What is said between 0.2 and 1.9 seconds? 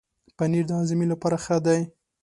پنېر د هاضمې لپاره ښه دی.